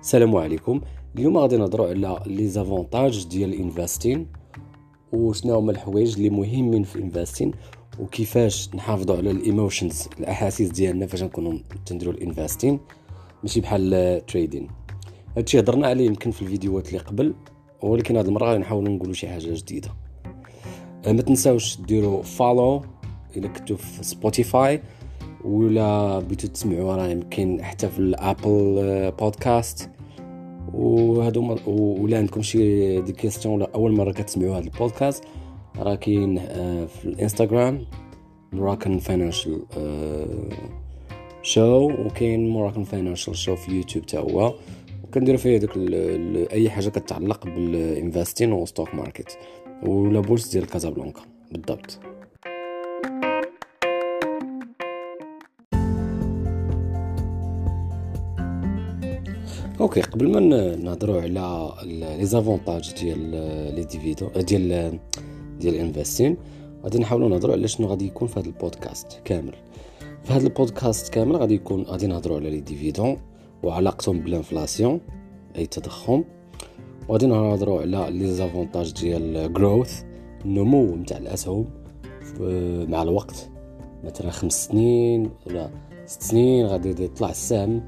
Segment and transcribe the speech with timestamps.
[0.00, 0.80] السلام عليكم.
[1.16, 4.26] اليوم غادي نهضروا على les avantages ديال ال investing
[5.12, 7.52] وشنو هما الحوايج اللي مهمين في ال investing
[8.00, 12.80] وكيفاش نحافظوا على ال emotions الأحاسيس ديالنا فاش نكونوا تنديروا ال investing
[13.42, 14.68] ماشي بحال ال trading
[15.36, 17.34] هادشي هضرنا عليه يمكن في الفيديوهات اللي قبل
[17.82, 19.88] ولكن هاد المرة غادي نحاولوا نقولوا شي حاجة جديدة.
[21.06, 22.82] أه، ما تنساوش ديروا follow
[23.36, 24.82] إلا كنتو في Spotify
[25.44, 29.90] ولا بغيتو تسمعوا راه يمكن حتى في ال Apple Podcasts
[30.74, 35.24] وهادو ولا عندكم شي des questions ولا أول مرة كتسمعوا هذا البودكاست
[35.78, 37.84] راه كاين آه، في الإنستغرام
[38.52, 39.62] Moroccan Financial
[41.42, 44.54] Show وكاين Moroccan Financial Show في يوتيوب تا هو.
[45.04, 45.70] وكنديروا فيه داك
[46.52, 49.38] أي حاجة كتعلق بال investing و stock market
[49.82, 51.20] ولا bourse ديال كازابلانكا
[51.52, 52.00] بالضبط.
[59.80, 60.40] OK قبل ما
[60.76, 61.72] نهضروا على
[62.18, 63.30] les avantages ديال
[63.74, 64.98] les dividendes ديال
[65.60, 66.36] ديال ال investing
[66.84, 69.54] غادي نحاولوا نهضروا على شنو غادي يكون في هذا البودكاست كامل.
[70.22, 73.16] في هذا البودكاست كامل غادي يكون غادي نهضروا على les dividendes
[73.62, 75.00] وعلاقتهم بال inflation
[75.56, 76.24] أي تضخم.
[77.08, 80.02] وغادي نهضروا على les avantages ديال growth
[80.44, 81.64] النمو نتاع الأسهم
[82.90, 83.50] مع الوقت.
[84.04, 85.70] مثلا خمس سنين ولا
[86.06, 87.86] ست سنين غادي يطلع السهم.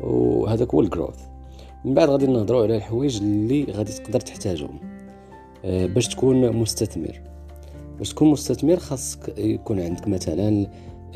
[0.00, 1.18] وهذاك هو ال growth
[1.84, 4.78] من بعد غادي نهضروا على الحوايج اللي غادي تقدر تحتاجهم.
[5.64, 7.20] آه، باش تكون مستثمر.
[7.98, 10.66] باش تكون مستثمر خاصك يكون عندك مثلا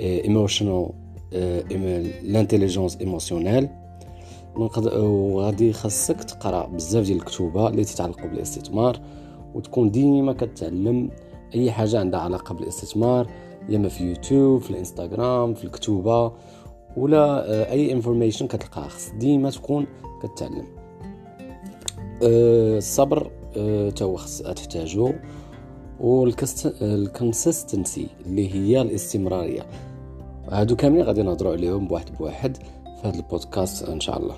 [0.00, 0.90] emotional
[2.22, 3.68] l'intelligence émotionnelle
[4.56, 9.00] وغادي خاصك تقرأ بزاف ديال الكتوبه اللي تتعلق بالاستثمار
[9.54, 11.10] وتكون ديما كتعلم
[11.54, 13.26] أي حاجة عندها علاقة بالاستثمار
[13.68, 16.32] يا في يوتيوب في الإنستغرام في الكتوبه
[16.96, 19.86] ولا آه، أي information كتلقاها خص ديما تكون
[20.22, 20.66] كتعلم.
[22.22, 25.12] آه، الصبر آه، تا هو خص تحتاجو
[26.00, 29.66] وال consistency اللي هي الاستمرارية.
[30.50, 34.36] هادو كاملين غادي نهضروا عليهم بواحد بواحد في هذا البودكاست إن شاء الله.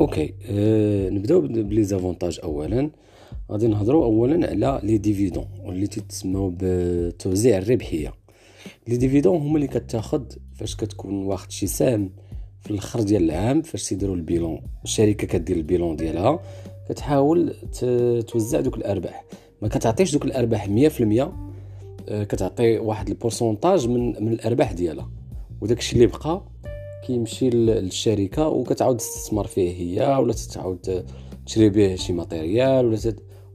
[0.00, 2.90] OK أه نبداو ب les avantages اولا.
[3.50, 8.14] غادي نهضروا اولا على les dividendes واللي تسموا بتوزيع الربحية.
[8.88, 10.22] les dividendes هما اللي كتاخذ
[10.54, 12.10] فاش كتكون واخد شي سهم
[12.60, 16.40] في الأخر ديال العام فاش تيديروا ال bilan الشركة كدير ال bilan ديالها
[16.88, 17.54] كتحاول
[18.28, 19.24] توزع دوك الأرباح.
[19.62, 21.32] ما كتعطيش دوك الأرباح 100%
[22.08, 25.10] آه، كتعطي واحد ال pourcentage من من الأرباح ديالها.
[25.60, 26.42] وداك الشيء اللي بقى
[27.06, 31.04] كيمشي للشركة وكتعاود تستثمر فيه هي ولا تتعاود
[31.50, 32.98] تشري به شي matériel ولا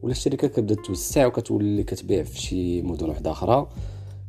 [0.01, 3.67] ولا الشركة كتبدا توسع وكتولي كتبيع في شي مدن واحدة أخرى.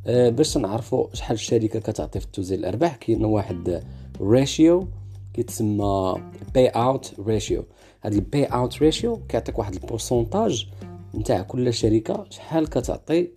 [0.07, 3.83] أه باش نعرفوا شحال الشركة كتعطي في توزيع الأرباح كاين واحد
[4.21, 4.89] ratio
[5.35, 6.15] كيتسمى
[6.55, 7.65] payout ratio
[8.05, 10.67] هاد ال payout ratio كيعطيك واحد ال pourcentage
[11.15, 13.29] نتاع كل شركة شحال كتعطي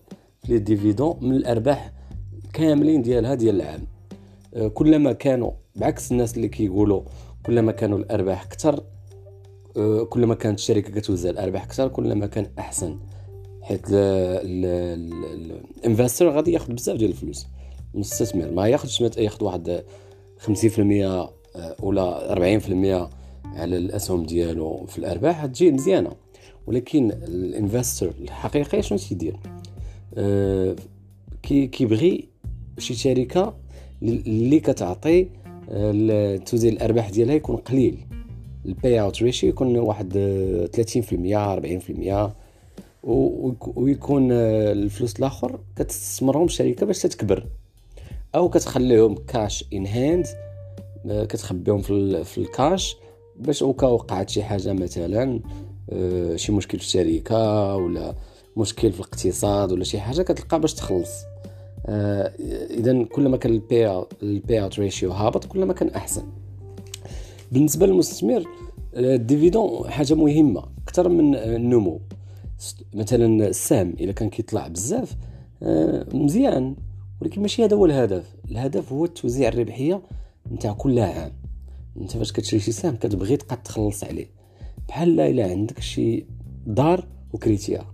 [0.50, 1.91] les dividendes من الأرباح
[2.53, 3.81] كاملين ديالها ديال العام.
[4.53, 7.01] أه كلما كانوا بعكس الناس اللي كيقولوا
[7.46, 8.99] كلما كانوا الأرباح أكثر آه،
[10.09, 13.00] كلما كانت الشركة كتوزع الأرباح أكثر كلما كان أحسن.
[13.62, 13.85] حيت
[15.84, 17.47] ال investor غادي ياخذ بزاف ديال الفلوس.
[17.96, 19.84] المستثمر ما ياخذش ياخذ واحد
[20.40, 20.79] 50%
[21.56, 23.09] آه، ولا 40%
[23.46, 26.12] على الأسهم ديالو في الأرباح تجي مزيانة.
[26.68, 29.38] ولكن ال investor الحقيقي شنو تيدير؟
[30.18, 30.75] أه
[31.41, 32.29] كي كيبغي
[32.78, 33.53] شي شركة
[34.03, 35.28] اللي كتعطي
[35.69, 38.09] آه، توزيع الأرباح ديالها يكون قليل.
[38.66, 40.14] ال payout ratio يكون واحد
[40.75, 42.31] 30% 40%
[43.75, 47.46] ويكون آه، الفلوس الآخر كتستثمرهم الشركة باش تكبر
[48.36, 50.28] أو كتخليهم cash in hand
[51.06, 52.97] كتخبيهم في, في الكاش
[53.40, 55.40] باش au cas où وقعت شي حاجة مثلا
[55.90, 58.16] آه، شي مشكل في الشركة ولا
[58.58, 61.11] مشكل في الاقتصاد ولا شي حاجة كتلقى باش تخلص.
[61.85, 62.34] آه،
[62.70, 63.61] اذا كل ما كان
[64.23, 66.23] ال payout ratio هابط كل ما كان أحسن.
[67.51, 68.43] بالنسبة للمستثمر
[68.96, 72.01] ال dividende حاجة مهمة أكثر من النمو.
[72.93, 75.16] مثلا السهم اذا كان كيطلع بزاف
[75.63, 76.75] آه، مزيان
[77.22, 78.35] ولكن ماشي هذا هو الهدف.
[78.51, 80.01] الهدف هو توزيع الربحية
[80.51, 81.31] نتاع كل عام.
[81.97, 84.28] أنت فاش كتشري شي سهم كتبغي تبقى تخلص عليه.
[84.87, 86.25] بحال لا الا عندك شي
[86.67, 87.93] دار وكريتيها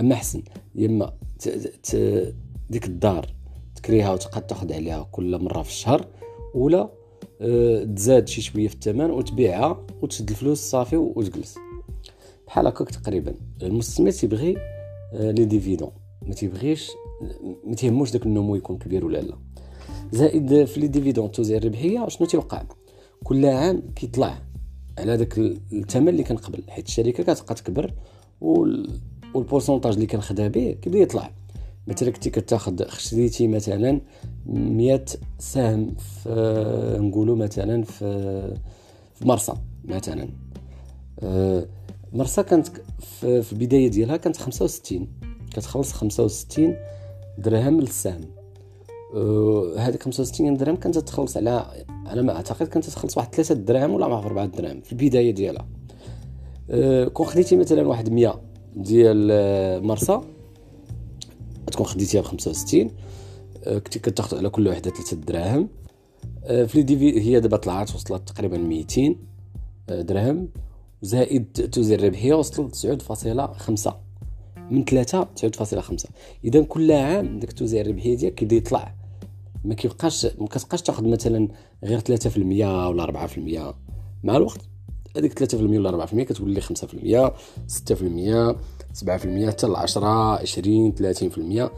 [0.00, 0.42] أما حسن
[0.74, 1.12] يما
[2.70, 3.26] ديك الدار
[3.74, 6.06] تكريها وتبقى تاخذ عليها كل مرة في الشهر
[6.54, 6.90] ولا
[7.96, 11.56] تزاد شي شوية في الثمن وتبيعها وتشد الفلوس صافي وتجلس.
[12.46, 13.34] بحال هكاك تقريبا.
[13.62, 14.56] المستثمر تيبغي
[15.14, 15.90] أه les dividendes.
[16.26, 16.90] ما تيبغيش
[17.66, 19.38] ما تيهموش داك النمو يكون كبير ولا لا.
[20.12, 22.62] زائد في les dividendes توزيع الربحية شنو تيوقع؟
[23.24, 24.42] كل عام كيطلع
[24.98, 25.38] على داك
[25.72, 26.62] الثمن اللي كان قبل.
[26.68, 27.94] حيت الشركة كتبقى تكبر
[28.40, 31.34] والبورسونتاج اللي كان به كيبدا يطلع.
[31.86, 34.00] مثلا كنتي كتاخد خشريتي مثلا
[34.46, 35.04] 100
[35.38, 38.54] سهم في نقولوا مثلا في
[39.14, 39.52] في مرسى
[39.84, 40.28] مثلا.
[41.20, 41.66] أه
[42.12, 42.68] مرسى كانت
[43.10, 45.08] في البداية ديالها كانت 65
[45.52, 46.76] كتخلص 65
[47.38, 48.20] درهم للسهم.
[49.14, 53.94] أه هذيك 65 درهم كانت تخلص على على ما أعتقد كانت تخلص واحد 3 دراهم
[53.94, 55.66] ولا 4 دراهم في البداية ديالها.
[56.70, 58.40] أه كون خديتي مثلا واحد 100
[58.76, 60.20] ديال مرسى
[61.70, 62.90] تكون خديتيها ب 65
[63.64, 65.68] آه، كنتي كتاخذ على كل وحدة 3 دراهم.
[66.44, 69.16] آه، في لي ديفي هي دابا طلعت وصلت تقريبا 200
[69.88, 70.48] درهم.
[71.02, 73.92] زائد توزيع الربحيه وصلت 9.5
[74.70, 76.08] من 3 9.5
[76.44, 78.94] إذا كل عام داك توزيع الربحيه ديالك كيبدا يطلع.
[79.64, 81.48] ما كيبقاش ما كتبقاش تاخذ مثلا
[81.84, 83.74] غير 3% ولا 4%
[84.24, 84.60] مع الوقت
[85.16, 87.32] هذيك 3% ولا 4% كتولي 5%
[87.68, 88.56] 6%
[88.94, 90.06] 7% حتى ل 10
[90.40, 90.94] 20
[91.68, 91.70] 30%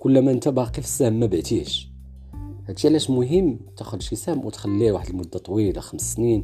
[0.00, 1.88] كل ما انت باقي في السهم ما بعتيهش
[2.68, 6.42] هادشي علاش مهم تاخذ شي سهم وتخليه واحد المدة طويلة خمس سنين.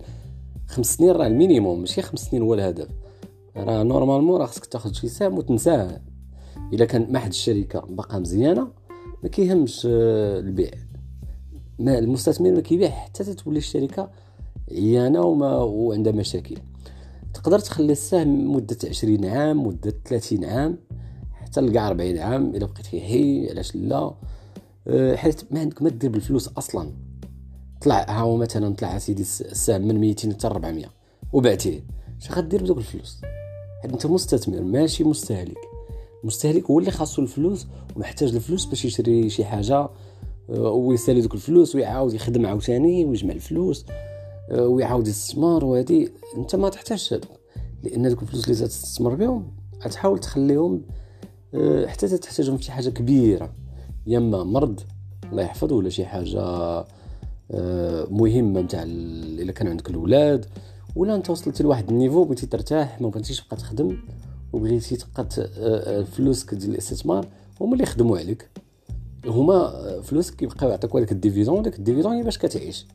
[0.66, 2.88] خمس سنين راه ال minimum ماشي خمس سنين هو الهدف.
[3.56, 6.00] راه normalement راه خصك تاخذ شي سهم وتنساه.
[6.72, 8.68] إلا كان ما حد الشركة باقا مزيانة
[9.22, 10.70] ما كيهمش آه، البيع.
[11.78, 14.10] ما المستثمر ما كيبيع حتى تولي الشركة
[14.70, 16.56] عيانة وما وعندها مشاكل.
[17.34, 20.78] تقدر تخلي السهم مدة عشرين عام مدة ثلاثين عام
[21.32, 24.14] حتى لكاع ربعين عام إلا بقيت فيه حي علاش لا؟
[24.86, 26.92] أه، حيت ما عندك ما دير بالفلوس أصلا.
[27.80, 30.86] طلع ها هو مثلا طلع سيدي السهم من 200 حتى 400
[31.32, 31.84] وبعتيه.
[32.20, 33.20] اش غدير بدوك الفلوس؟
[33.82, 35.58] حيت أنت مستثمر ماشي مستهلك.
[36.22, 37.66] المستهلك هو اللي خاصو الفلوس
[37.96, 39.88] ومحتاج الفلوس باش يشري شي حاجة
[40.50, 43.86] أه، ويسالي دوك الفلوس ويعاود يخدم عاوتاني ويجمع الفلوس.
[43.90, 44.13] آه،
[44.52, 47.14] ويعاود يستثمر وهذه انت ما تحتاجش
[47.82, 49.52] لأن هذوك الفلوس اللي تستثمر بهم
[49.84, 50.82] غتحاول تخليهم
[51.54, 53.52] آه، حتى تحتاجهم في حاجة كبيرة.
[54.06, 54.80] يا إما مرض
[55.32, 56.40] الله يحفظ ولا شي حاجة
[57.50, 60.46] آه، مهمة نتاع إلا كان عندك الاولاد
[60.96, 63.98] ولا انت وصلت لواحد النيفو بغيتي ترتاح ما بغيتيش تبقى تخدم
[64.52, 65.26] وبغيتي تبقى
[66.04, 67.28] فلوسك ديال الاستثمار
[67.60, 68.50] هما اللي يخدموا عليك.
[69.26, 72.86] هما فلوسك كيبقاو يعطيك هذاك ال dividende داك ال dividende باش كتعيش.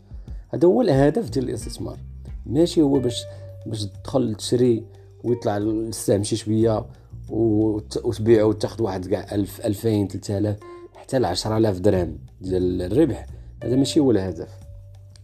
[0.50, 1.98] هذا هو الهدف ديال الاستثمار.
[2.46, 3.24] ماشي هو باش
[3.66, 4.84] باش تدخل تشري
[5.24, 6.86] ويطلع السهم شي شوية
[7.30, 10.58] وتبيعه وتاخذ واحد كاع 1000 2000 3000
[10.96, 13.26] حتى ل 10000 درهم ديال الربح.
[13.64, 14.50] هذا ماشي هو الهدف.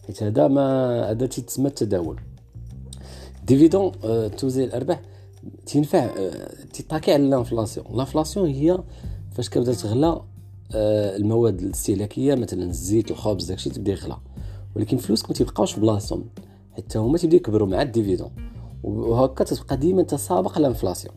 [0.08, 2.20] حيت هذا ما هذا تيتسمى التداول.
[3.48, 5.02] dividende آه، توزيع الأرباح
[5.66, 7.86] تينفع آه، تي attaquer على ال inflation.
[7.94, 8.80] ال inflation هي
[9.32, 10.22] فاش كتبدا تغلى
[10.76, 14.18] آه، المواد الاستهلاكية مثلا الزيت الخبز داكشي تبدا يغلى.
[14.76, 16.26] ولكن فلوسك ما تيبقاوش بلاصتهم
[16.72, 18.32] حتى هما تيبداو يكبروا مع ال dividende.
[18.84, 21.16] وهكا تبقى ديما تسابق ال inflation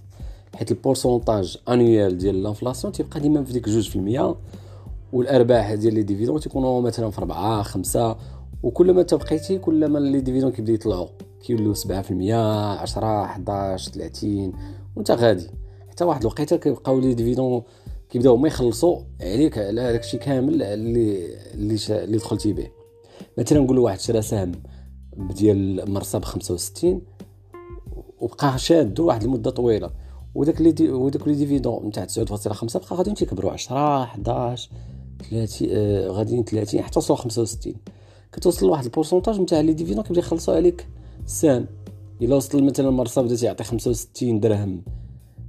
[0.54, 4.36] حيت ال pourcentage annuel ديال ال inflation تيبقى ديما في ديك جوج في المية
[5.12, 8.16] والأرباح ديال les dividendes تيكونوا مثلا في 4 5
[8.62, 11.08] وكل ما بقيتي كل ما les dividendes كيبداو يطلعوا
[11.42, 14.52] كيولوا 7% 10 11 30
[14.96, 15.50] وانت غادي.
[15.90, 17.62] حتى واحد الوقيته كيبقاو les dividendes
[18.10, 22.68] كيبداو هما يخلصوا عليك على داكشي كامل اللي, اللي دخلتي به.
[23.38, 24.52] مثلا نقولوا واحد شرا سهم
[25.16, 27.02] ديال مرسى ب 65
[28.18, 29.90] وبقى شاد واحد المده طويلة.
[30.34, 34.70] وداك dé وداك les dividendes نتاع 9.5 بقى غاديين تيكبروا 10 11
[35.30, 37.74] 30 آه غاديين 30 حتى وصلوا 65
[38.32, 40.88] كتوصل لواحد ال pourcentage نتاع les dividendes كيبدا يخلصوا عليك
[41.24, 41.66] السهم
[42.22, 44.82] إلا وصل مثلا مرسى بدا تيعطي 65 درهم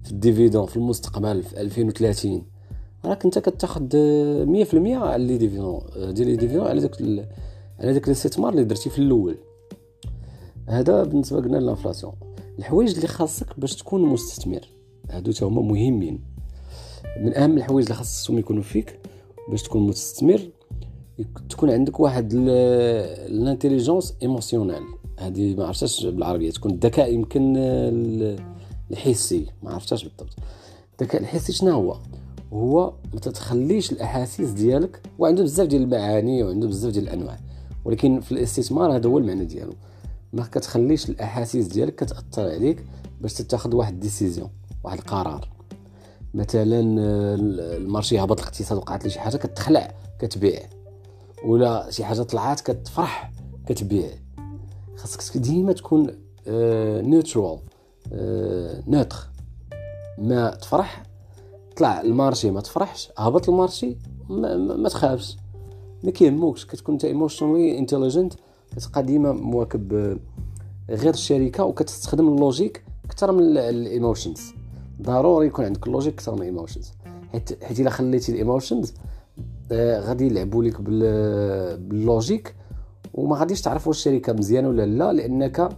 [0.04, 2.42] في ال dividende في المستقبل في 2030
[3.06, 3.94] راك أنت كتاخذ 100%
[4.76, 7.02] على les dividendes آه، ديال لي ديفيدون على داك
[7.80, 9.38] على داك الاستثمار اللي درتي في الأول
[10.68, 12.14] هذا بالنسبة قلنا لل inflation.
[12.60, 14.62] الحوايج اللي خاصك باش تكون مستثمر
[15.10, 16.22] هادو تا هما مهمين.
[17.22, 19.00] من أهم الحوايج اللي خاصهم يكونوا فيك
[19.50, 20.50] باش تكون مستثمر
[21.50, 24.84] تكون عندك واحد ال intelligence émotionnelle.
[25.20, 27.54] هذه ما عرفتش بالعربية تكون الذكاء يمكن
[28.92, 30.36] الحسي ما عرفتش بالضبط.
[31.02, 31.98] الذكاء الحسي شنو هو؟
[32.54, 37.40] هو ما تتخليش الأحاسيس ديالك وعنده بزاف ديال المعاني وعنده بزاف ديال الأنواع.
[37.86, 39.74] ولكن في الاستثمار هذا هو المعنى ديالو.
[40.34, 42.86] ما كتخليش الاحاسيس ديالك كتأثر عليك
[43.22, 44.50] باش تتخذ واحد décision
[44.84, 45.50] واحد القرار.
[46.34, 46.80] مثلا
[47.76, 50.60] ال marché هبط الاقتصاد وقعت ليه شي حاجة كتخلع كتبيع.
[51.46, 53.32] ولا شي حاجة طلعات كتفرح
[53.68, 54.10] كتبيع.
[54.98, 56.08] خاصك ديما تكون
[56.48, 57.60] neutral
[58.14, 61.04] آه، neutre آه، ما تفرح
[61.78, 63.98] طلع ال marché ما تفرحش هبط ال marché
[64.30, 65.38] ما, ما, ما تخافش.
[66.04, 68.34] ما كيهموكش كتكون انت emotionally intelligent
[68.78, 70.18] كتبقى ديما مواكب
[70.90, 74.42] غير الشركة وكتستخدم ال logic أكثر من ال emotions
[75.02, 76.92] ضروري يكون عندك ال logic أكثر من ال emotions
[77.32, 78.94] حيت حيت إلا خليتي ال emotions
[79.72, 82.56] آه غادي يلعبوا لك بال logic
[83.14, 85.70] وما غاديش تعرف واش الشركة مزيانه ولا لا لأنك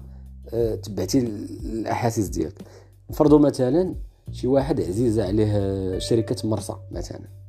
[0.53, 2.61] آه تبعتي الأحاسيس ديالك.
[3.09, 3.95] نفرضوا مثلا
[4.31, 7.40] شي واحد عزيزه عليه شركة مرسى مثلا.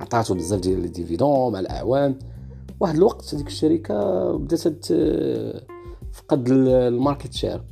[0.00, 2.18] عطاتو بزاف ديال ال dividende مع الاعوام.
[2.80, 4.86] واحد الوقت هذيك الشركة بدات
[6.12, 7.64] تفقد ال market share.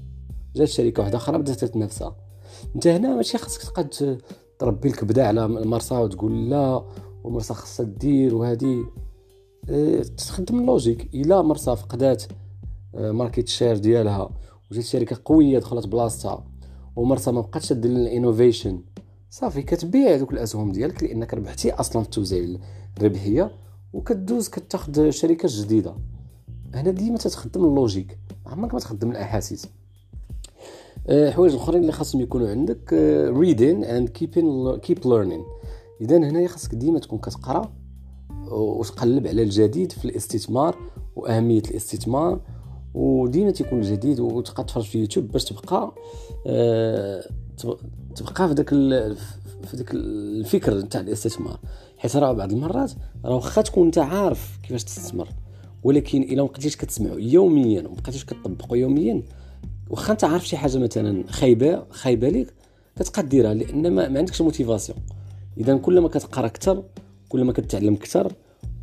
[0.56, 2.16] جات شركة واحدة أخرى بدات تنافسها
[2.74, 4.20] أنت هنا ماشي خاصك تقعد
[4.58, 6.84] تربي الكبده على مرسى وتقول لا
[7.24, 8.84] ومرسى خاصها دير وهذه
[9.70, 12.24] آه تستخدم ال logic إلا مرسى فقدات
[12.94, 14.30] market آه share ديالها
[14.70, 16.44] وجات شركة قوية دخلت بلاصتها
[16.96, 18.82] ومرسى ما بقاتش دير ال innovation
[19.30, 22.58] صافي كتبيع دوك الاسهم ديالك لأنك ربحتي أصلا في التوزيع
[22.98, 23.50] الربحية
[23.92, 25.94] وكدوز كتاخذ شركة جديدة.
[26.74, 29.66] هنا ديما تتخدم ال logic عمرك ما تخدم الأحاسيس.
[31.08, 32.92] أه حوايج أخرين اللي خاصهم يكونوا عندك
[33.28, 35.42] reading and keeping keep learning
[36.00, 37.72] اذا هنايا خاصك ديما تكون كتقرأ
[38.50, 40.76] وتقلب على الجديد في الاستثمار
[41.16, 42.40] وأهمية الاستثمار
[42.98, 45.94] وديما تيكون الجديد وتبقى تفرج في يوتيوب باش تبقى
[46.46, 47.24] أه
[48.16, 48.68] تبقى في داك
[49.64, 51.58] في داك الفكر نتاع الاستثمار.
[51.98, 52.92] حيت راه بعض المرات
[53.24, 55.28] راه واخا تكون انت عارف كيفاش تستثمر
[55.82, 59.22] ولكن إلا ما بقيتيش كتسمعوا يوميا وما بقيتيش كتطبقوا يوميا
[59.90, 62.54] واخا انت عارف شي حاجة مثلا خايبة خايبة ليك
[62.96, 64.98] كتبقى ديرها لأن ما, ما عندكش motivation
[65.58, 66.82] اذا كل ما كتقرأ أكثر
[67.28, 68.32] كل ما كتعلم أكثر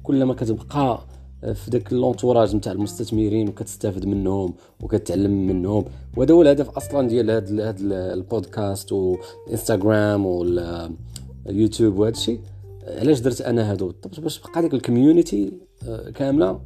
[0.03, 0.99] كل ما كتبقى
[1.53, 5.85] في داك l'entourage نتاع المستثمرين وكتستافد منهم وكتعلم منهم.
[6.17, 7.73] وهذا هو الهدف أصلا ديال هذا
[8.13, 12.39] البودكاست والانستغرام واليوتيوب وهذا الشيء.
[12.87, 15.53] علاش درت أنا هادو؟ بالضبط باش تبقى ديك ال community
[16.15, 16.59] كاملة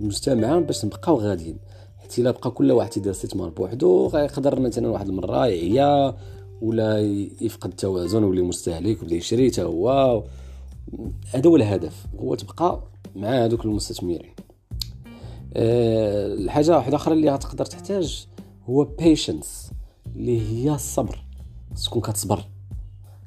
[0.00, 1.58] مجتمعه باش نبقاو غاديين.
[1.98, 6.16] حيت إلا بقى كل واحد يدير استثمار بوحدو غيقدر مثلا واحد المرة يعيا
[6.62, 7.00] ولا
[7.40, 10.22] يفقد التوازن ولا مستهلك ولا يشري حتى هو.
[11.32, 12.06] هذا هو الهدف.
[12.20, 12.82] هو تبقى
[13.16, 14.32] مع هذوك المستثمرين.
[15.54, 18.26] أه الحاجة واحدة أخرى اللي غتقدر تحتاج
[18.68, 19.70] هو patience
[20.16, 21.24] اللي هي الصبر.
[21.84, 22.44] تكون كتصبر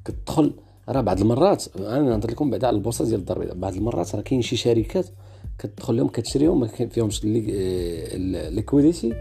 [0.06, 0.54] كتدخل
[0.90, 3.58] راه بعض المرات أنا نهضر لكم بعدا على البورصة ديال الدار البيضاء.
[3.58, 5.06] بعض المرات راه كاين شي شركات
[5.60, 9.14] كتدخل لهم كتشريهم ما فيهمش liquidity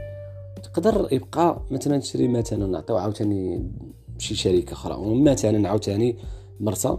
[0.62, 3.70] تقدر يبقى مثلا تشري مثلا نعطيو عاوتاني
[4.18, 6.16] شي شركة أخرى مثلا عاوتاني
[6.60, 6.98] مرسى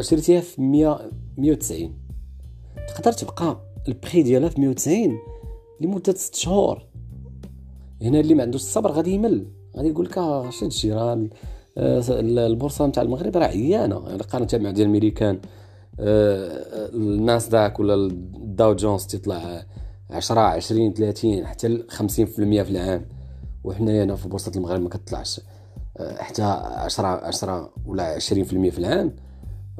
[0.00, 1.94] شريتيها في 100 190
[2.88, 5.18] تقدر تبقى البري ديالها في 190
[5.80, 6.86] لمدة 6 شهور.
[8.02, 9.46] هنا اللي ما عندوش الصبر غادي يمل.
[9.76, 11.28] غادي يقول لك اش هادشي راه
[11.78, 14.04] البورصة نتاع المغرب راه عيانة.
[14.08, 15.40] يعني قارنتها مع ديال الميريكان
[16.00, 19.66] الناس داك ولا الداو جونز تطلع
[20.10, 22.04] 10 20 30 حتى 50%
[22.62, 23.08] في العام.
[23.64, 25.40] وحنا هنا في بورصة المغرب ما كتطلعش
[26.00, 28.20] حتى 10 10 ولا 20%
[28.70, 29.16] في العام.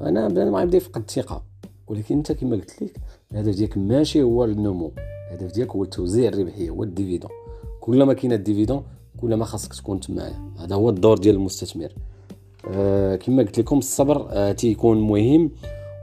[0.00, 1.47] أنا بنادم غيبدا يفقد الثقة.
[1.88, 2.96] ولكن انت كما قلت لك
[3.32, 4.92] الهدف ديالك ماشي هو النمو.
[5.30, 7.30] الهدف ديالك هو توزيع الربحيه هو ال dividende.
[7.80, 8.82] كلما كاين الديفيدون
[9.20, 11.92] كلما خاصك تكون تمايا هذا هو الدور ديال المستثمر.
[12.70, 15.50] آه كما قلت لكم الصبر آه تيكون مهم.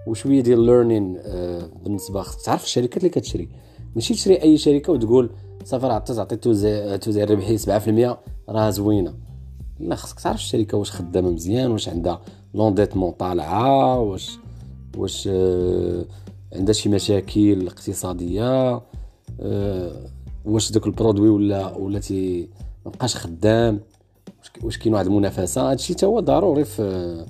[0.07, 3.49] وشوية ديال learning آه بالنسبة تعرف الشركات اللي كتشري؟
[3.95, 5.29] ماشي تشري أي شركة وتقول
[5.63, 8.17] صافي راه تعطي توزيع توزيع الربحيه 7%
[8.49, 9.13] راه زوينة.
[9.79, 12.21] لا خاصك تعرف الشركة واش خدامة مزيان واش عندها
[12.53, 14.37] l'endettement طالعة واش
[14.97, 16.05] واش آه
[16.53, 18.81] عندها شي مشاكل اقتصادية
[19.41, 20.09] آه
[20.45, 22.49] واش داك ال produit ولا ولا تي
[22.85, 23.79] مبقاش خدام
[24.63, 27.25] واش كاين واحد المنافسة؟ هادشي حتى هو ضروري في,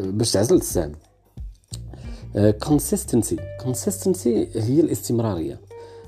[0.00, 0.92] باش تعزل السهم
[2.62, 5.60] consistency consistency هي الاستمرارية.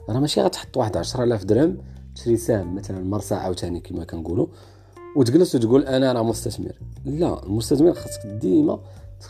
[0.08, 1.78] راه ماشي غتحط واحد 10000 درهم
[2.14, 4.46] تشري سهم مثلا مرسى عاوتاني كما كنقولوا
[5.16, 6.72] وتجلس وتقول أنا راه مستثمر.
[7.04, 8.80] لا المستثمر خاصك ديما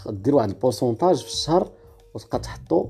[0.08, 1.70] دير واحد ال pourcentage في الشهر
[2.14, 2.86] وتبقى تحطو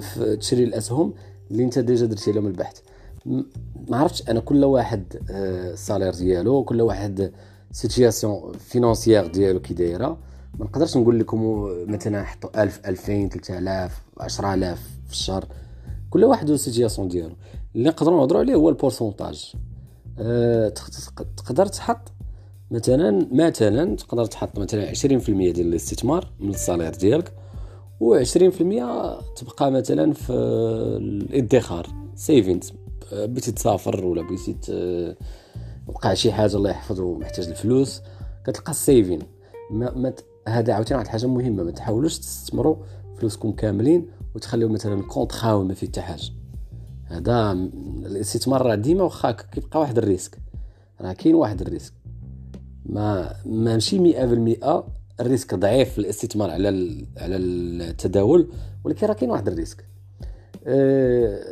[0.00, 1.14] في, تشري الأسهم
[1.50, 2.80] اللي انت déjà درتي لهم البحث.
[3.26, 7.32] ما عرفتش أنا كل واحد ال salaire آه، ديالو كل واحد
[7.72, 10.18] situation financière ديالو كي دايرة.
[10.58, 15.44] ما نقدرش نقول لكم مثلا حطوا 1000 2000 3000 10000 في الشهر.
[16.10, 17.34] كل واحد وال situation ديالو.
[17.74, 19.52] اللي نقدروا نهضروا عليه هو ال pourcentage.
[20.18, 20.68] أه
[21.36, 22.12] تقدر تحط
[22.72, 27.32] مثلا مثلا تقدر تحط مثلا 20% ديال الاستثمار من ال salaire ديالك
[28.04, 28.62] و20%
[29.36, 32.72] تبقى مثلا في الادخار savings
[33.12, 35.14] بغيتي تسافر ولا بغيتي
[35.86, 38.02] وقع شي حاجة الله يحفظه محتاج الفلوس
[38.46, 39.18] كتلقى ال saving
[39.70, 40.12] ما, ما
[40.48, 42.76] هذا عاوتاني واحد الحاجة مهمة ما تحاولوش تستثمروا
[43.18, 46.30] فلوسكم كاملين وتخليو مثلا compte خاوي ما فيه حتى حاجة.
[47.04, 47.52] هذا
[48.06, 50.38] الاستثمار راه ديما واخا كيبقى واحد ال risque
[51.00, 52.01] راه كاين واحد ال risque.
[52.86, 54.66] ما ماشي 100%
[55.20, 56.68] ال risque ضعيف في الاستثمار على
[57.18, 58.48] على التداول
[58.84, 59.84] ولكن راه كاين واحد ال risque.
[60.66, 61.44] أه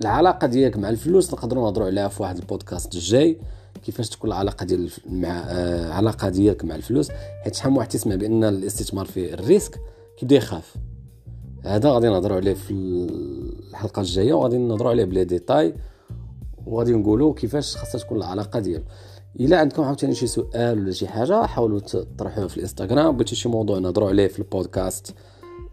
[0.00, 3.38] العلاقة ديالك مع الفلوس نقدروا نهضروا عليها في واحد البودكاست الجاي
[3.84, 7.10] كيفاش تكون العلاقة ديال مع آه علاقة ديالك مع الفلوس
[7.44, 9.80] حيت شحال واحد تسمع بأن الاستثمار في ال risque
[10.16, 10.74] كيبدا يخاف.
[11.64, 12.70] هذا غادي نهضروا عليه في
[13.70, 15.74] الحلقة الجاية وغادي نهضروا عليه ب les détails
[16.66, 18.84] وغادي نقولوا كيفاش خاصها تكون العلاقة ديالو
[19.40, 23.16] إلا عندكم عاوتاني شي سؤال ولا شي حاجة حاولوا تطرحوه في الإنستغرام.
[23.16, 25.14] بغيتي شي موضوع نهضروا عليه في البودكاست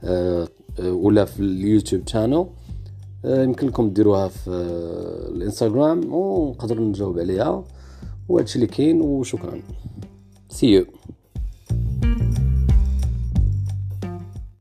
[0.03, 0.47] آه،
[0.79, 2.45] آه، ولا في اليوتيوب channel
[3.25, 4.47] آه، يمكن لكم ديروها في
[5.35, 7.63] الإنستغرام ونقدر نجاوب عليها.
[8.29, 9.61] وهادشي اللي كاين وشكرا.
[10.50, 10.86] see you